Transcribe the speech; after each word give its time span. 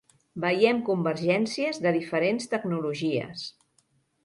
Veiem 0.45 0.79
convergències 0.87 1.83
de 1.85 1.93
diferents 1.99 2.51
tecnologies. 2.57 3.47